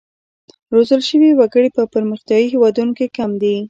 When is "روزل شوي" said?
0.73-1.29